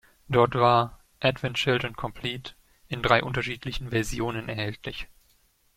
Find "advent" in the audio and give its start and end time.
1.19-1.57